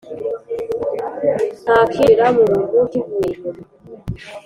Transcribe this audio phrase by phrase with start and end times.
[1.63, 3.61] Ntakinjira mu muntu kivuye inyuma